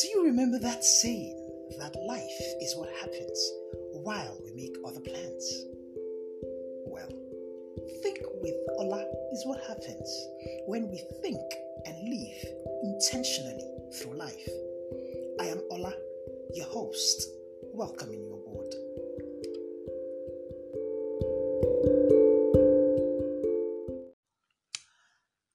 [0.00, 1.34] Do you remember that saying
[1.80, 3.52] that life is what happens
[4.04, 5.64] while we make other plans?
[6.86, 7.08] Well,
[8.04, 10.28] think with Ola is what happens
[10.66, 11.42] when we think
[11.84, 12.44] and live
[12.84, 14.48] intentionally through life.
[15.40, 15.92] I am Ola,
[16.54, 17.28] your host,
[17.74, 18.74] welcoming you aboard.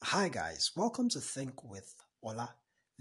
[0.03, 2.53] Hi, guys, welcome to Think with Ola.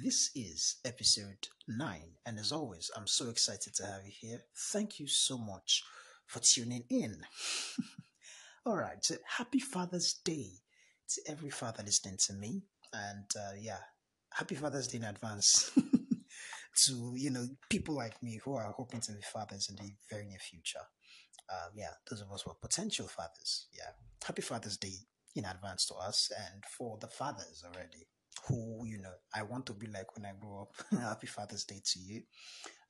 [0.02, 4.40] This is episode 9, and as always, I'm so excited to have you here.
[4.72, 5.84] Thank you so much
[6.26, 7.18] for tuning in.
[8.66, 10.54] All right, so happy Father's Day
[11.10, 12.62] to every father listening to me,
[12.92, 13.78] and uh, yeah,
[14.32, 15.70] happy Father's Day in advance
[16.86, 20.26] to you know people like me who are hoping to be fathers in the very
[20.26, 20.82] near future.
[21.48, 23.68] Um, yeah, those of us who are potential fathers.
[23.72, 23.92] Yeah,
[24.26, 24.96] happy Father's Day
[25.36, 28.08] in advance to us and for the fathers already
[28.48, 31.00] who you know I want to be like when I grow up.
[31.00, 32.22] Happy Father's Day to you.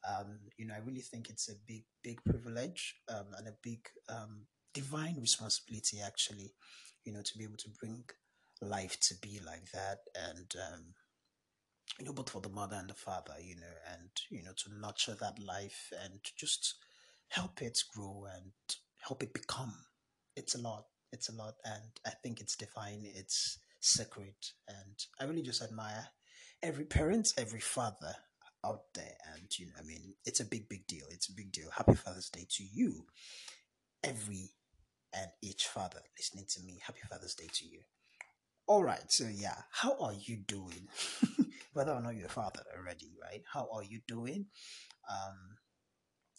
[0.08, 3.86] Um, you know, I really think it's a big, big privilege um, and a big
[4.08, 6.53] um, divine responsibility, actually.
[7.05, 8.05] You know, to be able to bring
[8.61, 10.84] life to be like that, and um,
[11.98, 14.80] you know, both for the mother and the father, you know, and you know, to
[14.80, 16.77] nurture that life and just
[17.28, 18.53] help it grow and
[19.06, 19.75] help it become.
[20.36, 20.84] It's a lot.
[21.12, 23.03] It's a lot, and I think it's divine.
[23.05, 24.34] It's sacred.
[24.69, 26.08] And I really just admire
[26.62, 28.14] every parent, every father
[28.64, 29.16] out there.
[29.34, 31.06] And, you know, I mean, it's a big, big deal.
[31.11, 31.70] It's a big deal.
[31.70, 33.06] Happy Father's Day to you,
[34.02, 34.50] every
[35.14, 36.80] and each father listening to me.
[36.84, 37.80] Happy Father's Day to you.
[38.66, 40.89] All right, so yeah, how are you doing?
[41.72, 43.42] Whether or not you're a father already, right?
[43.52, 44.46] How are you doing?
[45.11, 45.56] Um,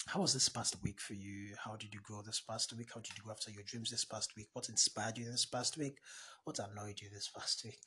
[0.06, 1.56] how was this past week for you?
[1.64, 2.90] How did you grow this past week?
[2.94, 4.48] How did you go after your dreams this past week?
[4.54, 5.98] What inspired you this past week?
[6.44, 7.80] What annoyed you this past week?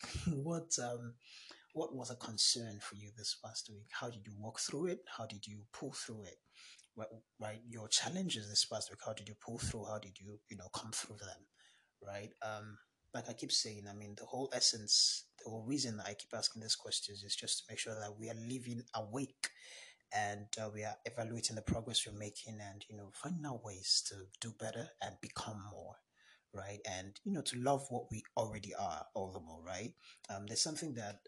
[0.45, 1.15] what um
[1.75, 3.89] what was a concern for you this past week?
[3.91, 5.01] How did you walk through it?
[5.17, 6.39] How did you pull through it?
[6.97, 9.01] Right, right, your challenges this past week.
[9.05, 9.85] How did you pull through?
[9.85, 11.47] How did you you know come through them?
[12.03, 12.31] Right.
[12.43, 12.79] Um,
[13.15, 16.63] like I keep saying, I mean, the whole essence, the whole reason I keep asking
[16.63, 19.51] these questions is just to make sure that we are living awake
[20.15, 24.03] and uh, we are evaluating the progress we're making and you know finding out ways
[24.09, 25.97] to do better and become more
[26.55, 26.79] right?
[26.91, 29.93] And you know to love what we already are all the more right?
[30.31, 31.21] Um, there's something that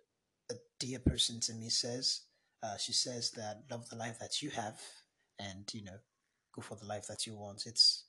[0.50, 2.22] a dear person to me says
[2.62, 4.80] uh, she says that love the life that you have
[5.38, 5.98] and you know
[6.54, 7.64] go for the life that you want.
[7.66, 8.04] It's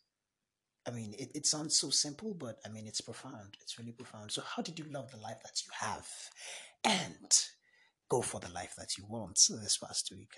[0.87, 3.57] i mean it, it sounds so simple but i mean it's profound.
[3.61, 4.31] It's really profound.
[4.31, 6.07] So how did you love the life that you have?
[6.83, 7.31] And
[8.09, 10.31] go for the life that you want this past week.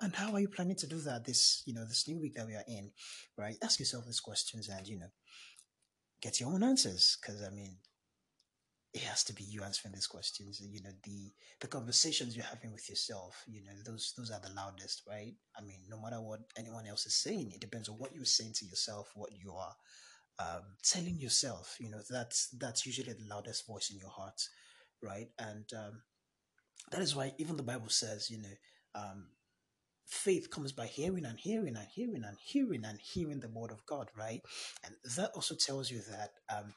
[0.00, 2.46] And how are you planning to do that this you know this new week that
[2.46, 2.90] we are in
[3.36, 3.56] right?
[3.62, 5.10] Ask yourself these questions and you know
[6.20, 7.76] get your own answers because i mean
[8.94, 11.30] it has to be you answering these questions you know the
[11.60, 15.34] the conversations you're having with yourself you know those those are the loudest right?
[15.56, 18.54] I mean no matter what anyone else is saying it depends on what you're saying
[18.54, 19.76] to yourself what you are
[20.40, 24.40] um, telling yourself you know that's that's usually the loudest voice in your heart
[25.02, 25.28] right?
[25.38, 26.02] And um,
[26.90, 28.54] that is why even the Bible says, you know,
[28.94, 29.26] um,
[30.06, 33.84] faith comes by hearing and hearing and hearing and hearing and hearing the word of
[33.86, 34.40] God, right?
[34.84, 36.74] And that also tells you that um,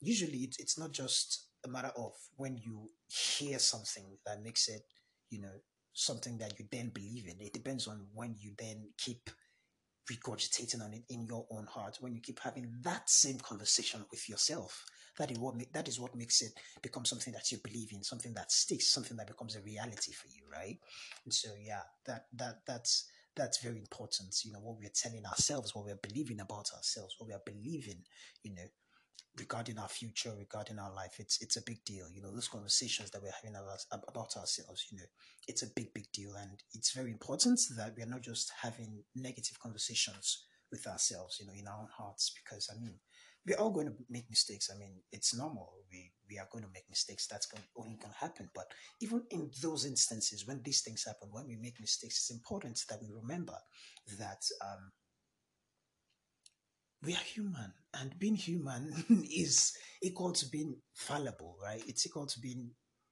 [0.00, 4.82] usually it, it's not just a matter of when you hear something that makes it,
[5.30, 5.54] you know,
[5.92, 7.40] something that you then believe in.
[7.40, 9.30] It depends on when you then keep
[10.10, 14.28] regurgitating on it in your own heart, when you keep having that same conversation with
[14.28, 14.84] yourself
[15.18, 18.32] that is what that is what makes it become something that you believe in, something
[18.34, 20.78] that sticks, something that becomes a reality for you, right?
[21.24, 24.34] And so yeah, that that that's that's very important.
[24.44, 28.02] You know what we're telling ourselves, what we're believing about ourselves, what we are believing,
[28.42, 28.62] you know,
[29.38, 31.16] regarding our future, regarding our life.
[31.18, 32.06] It's it's a big deal.
[32.12, 35.04] You know, those conversations that we're having about, about ourselves, you know,
[35.46, 36.34] it's a big, big deal.
[36.34, 41.46] And it's very important that we are not just having negative conversations with ourselves, you
[41.46, 42.32] know, in our own hearts.
[42.34, 42.94] Because I mean,
[43.46, 44.70] we're all going to make mistakes.
[44.74, 45.72] I mean, it's normal.
[45.90, 47.26] We we are going to make mistakes.
[47.26, 48.50] That's going, only going to happen.
[48.54, 48.66] But
[49.00, 53.00] even in those instances, when these things happen, when we make mistakes, it's important that
[53.00, 53.56] we remember
[54.18, 54.90] that um,
[57.02, 58.92] we are human, and being human
[59.34, 59.72] is
[60.02, 61.82] equal to being fallible, right?
[61.86, 62.70] It's equal to being,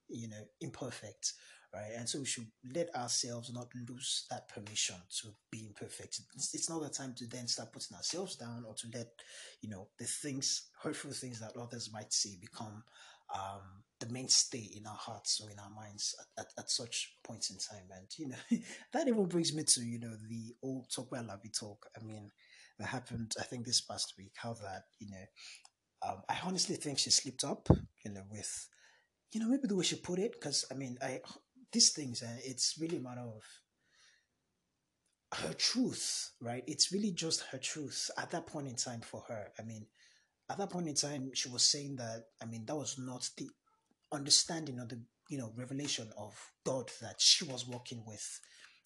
[0.08, 1.32] you know, imperfect
[1.76, 1.92] right?
[1.96, 6.20] And so we should let ourselves not lose that permission to be imperfect.
[6.34, 9.08] It's, it's not the time to then start putting ourselves down or to let,
[9.60, 12.82] you know, the things, hurtful things that others might say become
[13.34, 17.50] um, the mainstay in our hearts or in our minds at, at, at, such points
[17.50, 17.88] in time.
[17.94, 18.58] And, you know,
[18.92, 21.86] that even brings me to, you know, the old talk by Lavi talk.
[22.00, 22.30] I mean,
[22.78, 25.24] that happened, I think, this past week, how that, you know,
[26.08, 27.68] um, I honestly think she slipped up,
[28.04, 28.68] you know, with,
[29.32, 31.20] you know, maybe the way she put it, because I mean, I
[31.72, 33.42] these things, uh, it's really a matter of
[35.34, 36.62] her truth, right?
[36.66, 39.48] It's really just her truth at that point in time for her.
[39.58, 39.86] I mean,
[40.50, 43.48] at that point in time, she was saying that, I mean, that was not the
[44.12, 46.34] understanding or the, you know, revelation of
[46.64, 48.40] God that she was working with,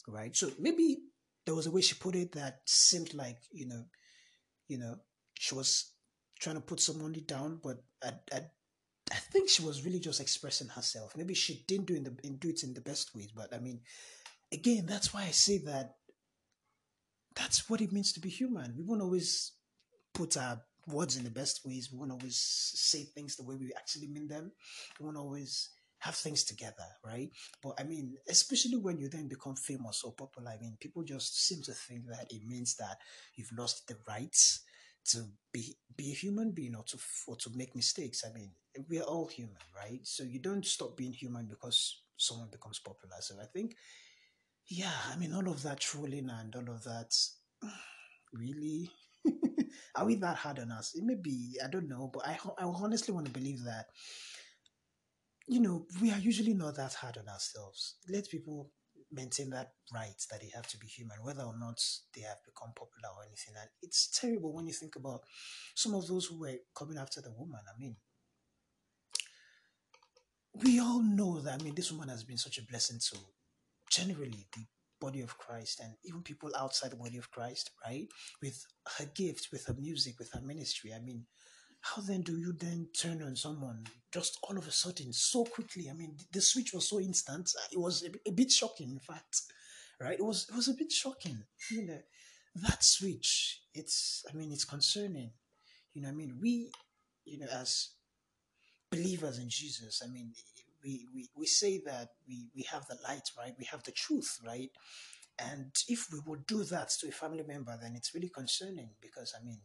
[0.09, 0.35] right?
[0.35, 0.99] So maybe
[1.47, 3.85] there was a way she put it that seemed like, you know,
[4.69, 4.97] you know,
[5.35, 5.93] she was
[6.39, 8.41] trying to put somebody down, but I, I,
[9.11, 11.17] I think she was really just expressing herself.
[11.17, 13.81] Maybe she didn't do in the do it in the best ways, but I mean,
[14.53, 15.97] again, that's why I say that
[17.35, 18.75] that's what it means to be human.
[18.77, 19.53] We won't always
[20.15, 21.91] put our words in the best ways.
[21.93, 24.53] We won't always say things the way we actually mean them.
[24.99, 25.71] We won't always
[26.01, 27.31] have things together, right?
[27.63, 31.47] But I mean, especially when you then become famous or popular, I mean, people just
[31.47, 32.99] seem to think that it means that
[33.37, 34.63] you've lost the rights
[35.07, 38.25] to be be a human being or to or to make mistakes.
[38.29, 38.51] I mean,
[38.89, 40.01] we are all human, right?
[40.03, 43.17] So you don't stop being human because someone becomes popular.
[43.21, 43.77] So I think,
[44.69, 47.15] yeah, I mean, all of that trolling and all of that,
[48.33, 48.91] really.
[49.97, 50.95] are we that hard on us?
[50.95, 53.87] It may be, I don't know, but I, I honestly want to believe that,
[55.51, 57.97] you know, we are usually not that hard on ourselves.
[58.09, 58.71] Let people
[59.11, 61.83] maintain that right that they have to be human, whether or not
[62.15, 63.55] they have become popular or anything.
[63.61, 65.23] And it's terrible when you think about
[65.75, 67.59] some of those who were coming after the woman.
[67.69, 67.97] I mean,
[70.55, 73.19] we all know that, I mean, this woman has been such a blessing to
[73.91, 74.63] generally the
[75.01, 78.07] body of Christ and even people outside the body of Christ, right?
[78.41, 78.65] With
[78.99, 80.93] her gifts, with her music, with her ministry.
[80.95, 81.27] I mean,
[81.81, 85.89] how then do you then turn on someone just all of a sudden so quickly?
[85.91, 87.51] I mean, the switch was so instant.
[87.73, 89.43] It was a, a bit shocking, in fact,
[90.01, 90.19] right?
[90.19, 91.43] It was it was a bit shocking.
[91.71, 92.01] You know,
[92.57, 93.61] that switch.
[93.75, 95.31] It's I mean, it's concerning.
[95.95, 96.71] You know, I mean, we,
[97.25, 97.91] you know, as
[98.91, 100.33] believers in Jesus, I mean,
[100.85, 103.55] we, we, we say that we, we have the light, right?
[103.59, 104.71] We have the truth, right?
[105.39, 109.35] And if we would do that to a family member, then it's really concerning because,
[109.39, 109.61] I mean,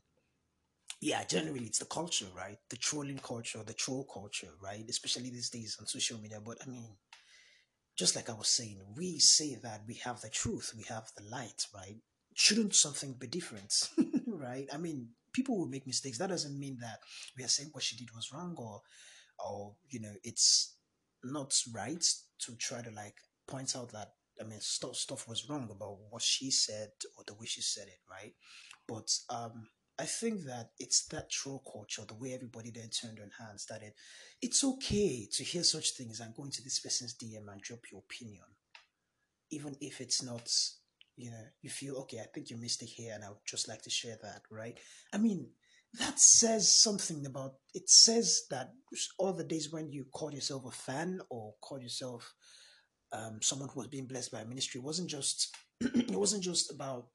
[1.02, 2.58] yeah, generally it's the culture, right?
[2.70, 4.86] The trolling culture, the troll culture, right?
[4.90, 6.40] Especially these days on social media.
[6.44, 6.96] But I mean,
[7.96, 11.24] just like I was saying, we say that we have the truth, we have the
[11.24, 11.98] light, right?
[12.34, 13.90] Shouldn't something be different,
[14.28, 14.68] right?
[14.74, 16.18] I mean, people will make mistakes.
[16.18, 17.00] That doesn't mean that
[17.38, 18.82] we are saying what she did was wrong or,
[19.46, 20.76] or you know, it's
[21.24, 22.04] not right
[22.40, 23.16] to try to like
[23.48, 27.34] point out that I mean stuff stuff was wrong about what she said or the
[27.34, 28.34] way she said it, right?
[28.88, 33.32] But um I think that it's that troll culture, the way everybody then turned on
[33.40, 33.96] hands, that it,
[34.42, 38.02] it's okay to hear such things and go into this person's DM and drop your
[38.02, 38.44] opinion,
[39.52, 40.50] even if it's not,
[41.16, 42.20] you know, you feel okay.
[42.20, 44.78] I think you missed it here, and I would just like to share that, right?
[45.14, 45.48] I mean,
[46.00, 47.54] that says something about.
[47.74, 48.74] It says that
[49.18, 52.34] all the days when you called yourself a fan or called yourself
[53.14, 57.08] um, someone who was being blessed by a ministry, wasn't just it wasn't just about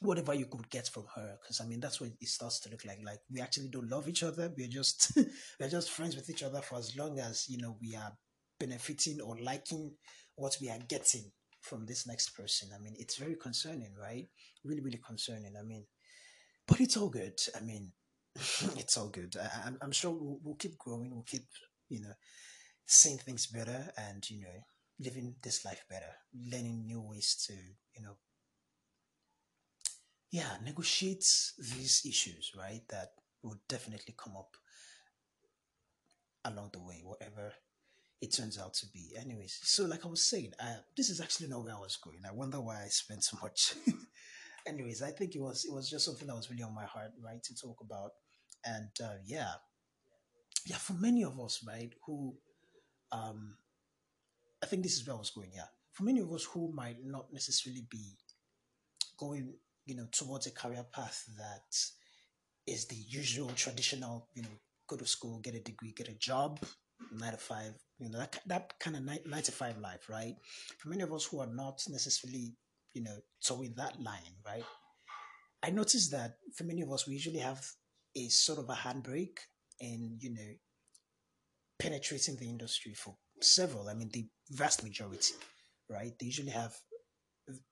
[0.00, 2.84] whatever you could get from her because i mean that's what it starts to look
[2.84, 2.98] like.
[3.04, 4.52] Like we actually don't love each other.
[4.56, 5.12] We're just
[5.60, 8.12] we're just friends with each other for as long as you know we are
[8.58, 9.92] benefiting or liking
[10.36, 11.30] what we are getting
[11.60, 12.70] from this next person.
[12.74, 14.26] I mean it's very concerning right?
[14.64, 15.54] Really really concerning.
[15.58, 15.84] I mean
[16.66, 17.38] but it's all good.
[17.56, 17.92] I mean
[18.76, 19.34] it's all good.
[19.40, 21.10] I, am I'm sure we'll, we'll keep growing.
[21.12, 21.46] We'll keep
[21.88, 22.14] you know
[22.86, 24.64] seeing things better and you know
[25.00, 26.12] living this life better
[26.52, 28.16] learning new ways to you know
[30.34, 31.24] yeah, negotiate
[31.60, 32.82] these issues, right?
[32.88, 33.10] That
[33.44, 34.56] will definitely come up
[36.44, 37.52] along the way, whatever
[38.20, 39.12] it turns out to be.
[39.16, 42.18] Anyways, so like I was saying, uh, this is actually not where I was going.
[42.28, 43.74] I wonder why I spent so much.
[44.66, 47.12] Anyways, I think it was it was just something that was really on my heart,
[47.24, 48.10] right, to talk about.
[48.66, 49.52] And uh, yeah,
[50.66, 52.34] yeah, for many of us, right, who,
[53.12, 53.56] um,
[54.60, 55.52] I think this is where I was going.
[55.54, 58.16] Yeah, for many of us who might not necessarily be
[59.16, 59.54] going
[59.86, 61.76] you know, towards a career path that
[62.66, 64.48] is the usual traditional, you know,
[64.88, 66.60] go to school, get a degree, get a job,
[67.12, 70.34] nine to five, you know, that, that kind of nine, nine to five life, right?
[70.78, 72.54] For many of us who are not necessarily,
[72.94, 74.64] you know, towing that line, right?
[75.62, 77.64] I noticed that for many of us, we usually have
[78.16, 79.38] a sort of a handbrake
[79.80, 80.52] in, you know,
[81.78, 85.34] penetrating the industry for several, I mean, the vast majority,
[85.90, 86.12] right?
[86.18, 86.74] They usually have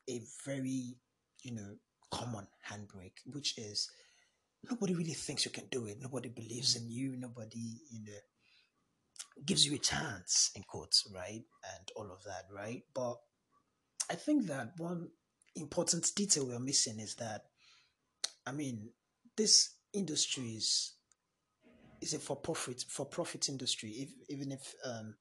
[0.09, 0.97] a very,
[1.42, 1.76] you know,
[2.12, 3.90] common handbrake, which is
[4.71, 5.99] nobody really thinks you can do it.
[6.00, 7.16] Nobody believes in you.
[7.16, 8.12] Nobody, you know,
[9.47, 11.42] gives you a chance, in quotes, right?
[11.75, 12.83] And all of that, right?
[12.95, 13.16] But
[14.11, 15.09] I think that one
[15.57, 17.42] important detail we're missing is that,
[18.47, 18.90] I mean,
[19.37, 20.95] this industry is
[22.00, 23.90] is a for profit for profit industry.
[23.90, 25.14] If, even if um,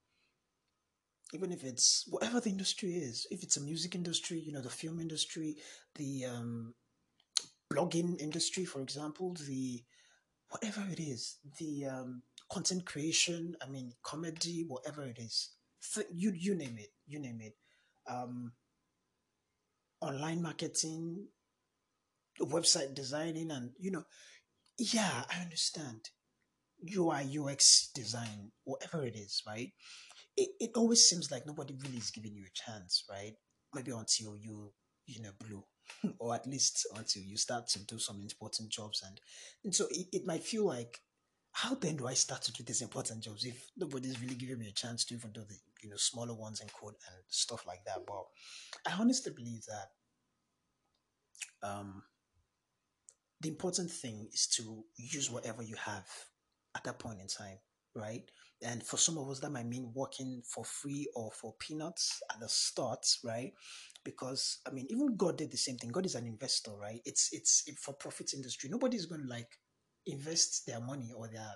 [1.33, 4.69] even if it's whatever the industry is, if it's a music industry, you know, the
[4.69, 5.55] film industry,
[5.95, 6.73] the um,
[7.71, 9.83] blogging industry, for example, the
[10.49, 15.51] whatever it is, the um, content creation, I mean, comedy, whatever it is,
[16.11, 17.53] you you name it, you name it,
[18.09, 18.51] um,
[20.01, 21.27] online marketing,
[22.41, 24.03] website designing, and you know,
[24.77, 26.09] yeah, I understand.
[26.83, 29.71] UI UX design, whatever it is, right?
[30.35, 33.33] It, it always seems like nobody really is giving you a chance, right?
[33.75, 34.73] Maybe until you
[35.05, 35.63] you know blue
[36.19, 39.19] or at least until you start to do some important jobs and,
[39.63, 41.01] and so it, it might feel like
[41.53, 44.69] how then do I start to do these important jobs if nobody's really giving me
[44.69, 47.83] a chance to even do the you know smaller ones in code and stuff like
[47.85, 48.05] that?
[48.07, 48.25] But
[48.87, 52.03] I honestly believe that um,
[53.41, 56.07] the important thing is to use whatever you have
[56.75, 57.57] at that point in time,
[57.95, 58.23] right?
[58.63, 62.39] And for some of us, that might mean working for free or for peanuts at
[62.39, 63.53] the start, right?
[64.03, 65.91] Because I mean, even God did the same thing.
[65.91, 67.01] God is an investor, right?
[67.05, 68.69] It's it's for profit industry.
[68.69, 69.57] Nobody's going to like
[70.05, 71.53] invest their money or their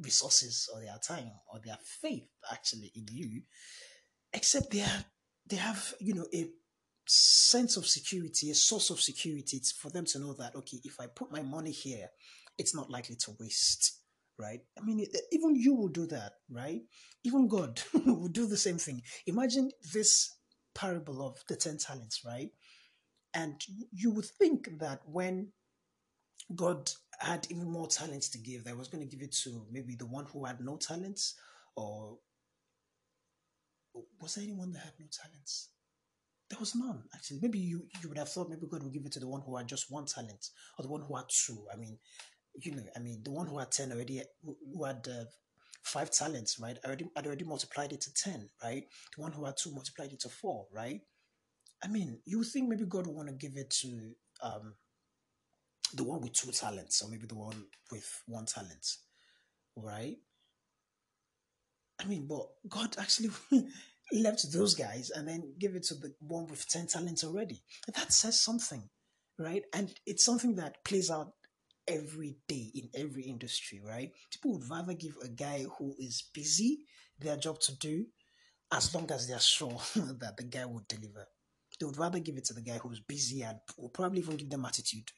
[0.00, 3.42] resources or their time or their faith actually in you,
[4.32, 5.04] except they are,
[5.46, 6.48] they have you know a
[7.08, 9.56] sense of security, a source of security.
[9.56, 12.08] It's for them to know that okay, if I put my money here,
[12.56, 14.05] it's not likely to waste
[14.38, 14.60] right?
[14.78, 16.82] I mean, even you will do that, right?
[17.24, 19.02] Even God will do the same thing.
[19.26, 20.34] Imagine this
[20.74, 22.50] parable of the 10 talents, right?
[23.34, 23.60] And
[23.92, 25.52] you would think that when
[26.54, 29.96] God had even more talents to give, that was going to give it to maybe
[29.96, 31.34] the one who had no talents,
[31.76, 32.18] or
[34.20, 35.70] was there anyone that had no talents?
[36.48, 37.40] There was none, actually.
[37.42, 39.56] Maybe you, you would have thought maybe God would give it to the one who
[39.56, 41.66] had just one talent, or the one who had two.
[41.72, 41.98] I mean,
[42.60, 45.24] you know, I mean, the one who had 10 already, who had uh,
[45.82, 46.78] five talents, right?
[46.82, 48.84] I already, I'd already multiplied it to 10, right?
[49.16, 51.00] The one who had two multiplied it to four, right?
[51.84, 54.74] I mean, you think maybe God would want to give it to um,
[55.94, 58.86] the one with two talents, or maybe the one with one talent,
[59.76, 60.16] right?
[62.00, 63.30] I mean, but God actually
[64.12, 67.62] left those guys and then give it to the one with 10 talents already.
[67.94, 68.88] That says something,
[69.38, 69.62] right?
[69.72, 71.32] And it's something that plays out
[71.88, 74.12] every day in every industry, right?
[74.30, 76.80] People would rather give a guy who is busy
[77.18, 78.06] their job to do
[78.72, 81.26] as long as they're sure that the guy would deliver.
[81.78, 84.50] They would rather give it to the guy who's busy and will probably even give
[84.50, 85.10] them attitude,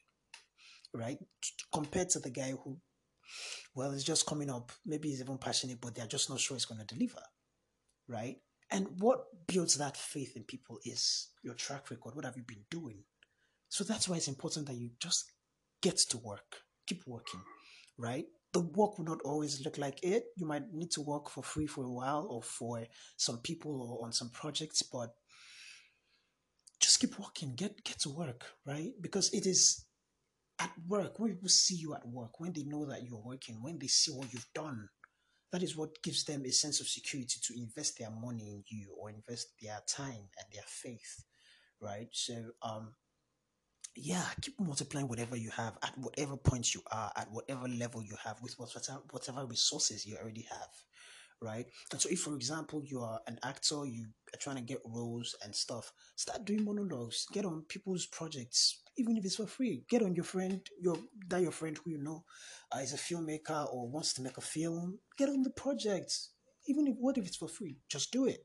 [0.92, 1.18] right?
[1.72, 2.78] Compared to the guy who,
[3.74, 6.64] well, is just coming up, maybe he's even passionate, but they're just not sure he's
[6.64, 7.22] going to deliver,
[8.08, 8.36] right?
[8.70, 12.14] And what builds that faith in people is your track record.
[12.14, 13.04] What have you been doing?
[13.68, 15.30] So that's why it's important that you just
[15.82, 17.40] get to work, keep working,
[17.96, 18.26] right?
[18.52, 20.24] The work will not always look like it.
[20.36, 22.84] You might need to work for free for a while or for
[23.16, 25.14] some people or on some projects, but
[26.80, 28.92] just keep working, get get to work, right?
[29.00, 29.84] Because it is
[30.58, 33.78] at work when people see you at work, when they know that you're working, when
[33.78, 34.88] they see what you've done,
[35.52, 38.94] that is what gives them a sense of security to invest their money in you
[38.98, 41.24] or invest their time and their faith,
[41.80, 42.08] right?
[42.12, 42.94] So um,
[44.00, 48.16] yeah, keep multiplying whatever you have at whatever point you are, at whatever level you
[48.24, 50.68] have, with whatever, whatever resources you already have,
[51.42, 51.66] right?
[51.90, 55.34] And so, if for example you are an actor, you are trying to get roles
[55.44, 59.84] and stuff, start doing monologues, get on people's projects, even if it's for free.
[59.88, 60.96] Get on your friend, your
[61.28, 62.24] that your friend who you know
[62.74, 64.98] uh, is a filmmaker or wants to make a film.
[65.16, 66.12] Get on the project,
[66.68, 68.40] even if what if it's for free, just do it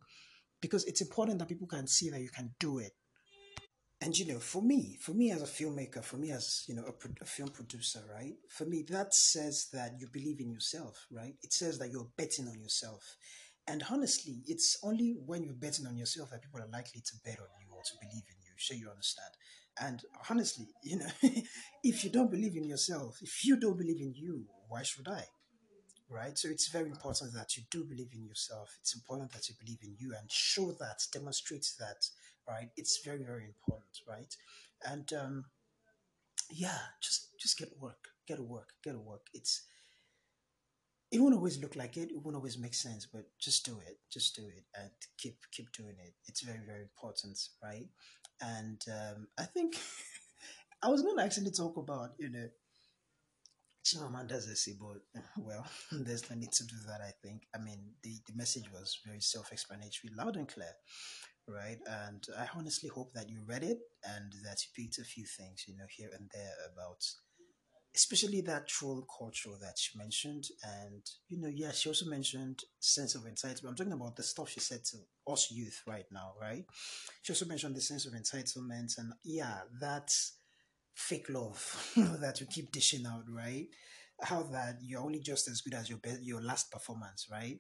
[0.62, 2.94] because it's important that people can see that you can do it
[4.04, 6.84] and you know for me for me as a filmmaker for me as you know
[6.84, 11.36] a, a, film producer right for me that says that you believe in yourself right
[11.42, 13.16] it says that you're betting on yourself
[13.68, 17.40] and honestly it's only when you're betting on yourself that people are likely to bet
[17.40, 19.32] on you or to believe in you sure you understand
[19.80, 21.32] and honestly you know
[21.84, 25.24] if you don't believe in yourself if you don't believe in you why should i
[26.10, 26.38] right?
[26.38, 28.78] So it's very important that you do believe in yourself.
[28.82, 32.06] It's important that you believe in you and show that, demonstrate that,
[32.48, 32.70] right?
[32.78, 34.36] It's very, very important, right?
[34.86, 35.46] And um,
[36.52, 39.28] yeah, just just get work, get to work, get to work.
[39.34, 39.64] It's
[41.12, 44.00] it won't always look like it, it won't always make sense, but just do it,
[44.12, 46.14] just do it, and keep keep doing it.
[46.28, 47.88] It's very, very important, right?
[48.42, 49.76] And um, I think
[50.84, 52.48] I was going to actually talk about you know
[53.86, 55.02] Chimamanda's essay, but
[55.38, 57.02] well, there's no need to do that.
[57.02, 57.44] I think.
[57.56, 60.74] I mean, the the message was very self-explanatory, loud and clear,
[61.48, 61.80] right?
[61.88, 65.66] And I honestly hope that you read it and that you picked a few things,
[65.68, 67.04] you know, here and there about
[67.96, 70.46] especially that troll culture that she mentioned.
[70.64, 73.68] And, you know, yeah, she also mentioned sense of entitlement.
[73.70, 74.98] I'm talking about the stuff she said to
[75.32, 76.66] us youth right now, right?
[77.22, 78.98] She also mentioned the sense of entitlement.
[78.98, 80.34] And yeah, that's
[80.96, 83.68] fake love that you keep dishing out, right?
[84.22, 87.60] How that you're only just as good as your best, your last performance, right?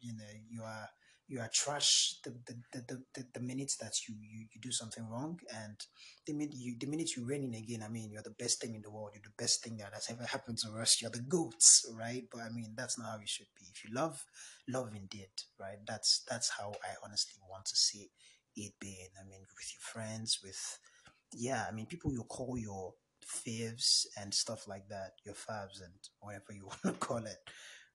[0.00, 0.88] You know, you are
[1.32, 5.08] you are trash the the, the, the, the minutes that you, you, you do something
[5.08, 5.76] wrong and
[6.26, 8.82] the minute you the minute you in again, I mean you're the best thing in
[8.82, 11.90] the world, you're the best thing that has ever happened to us, you're the goats,
[11.98, 12.24] right?
[12.30, 13.64] But I mean that's not how it should be.
[13.72, 14.22] If you love,
[14.68, 15.78] love indeed, right?
[15.86, 18.10] That's that's how I honestly want to see
[18.54, 19.08] it being.
[19.18, 20.78] I mean with your friends, with
[21.32, 22.92] yeah, I mean people you call your
[23.24, 27.38] faves and stuff like that, your fabs and whatever you want to call it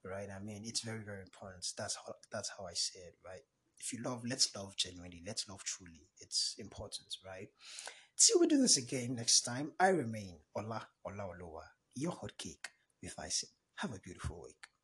[0.10, 0.28] right?
[0.34, 1.66] I mean, it's very, very important.
[1.78, 3.42] That's how that's how I say it, right?
[3.80, 5.22] If you love, let's love genuinely.
[5.26, 6.10] Let's love truly.
[6.20, 7.50] It's important, right?
[8.18, 11.64] Till we do this again next time, I remain Ola Ola Olowa,
[11.96, 12.68] your hot cake
[13.02, 13.50] with Icing.
[13.76, 14.76] Have a beautiful week.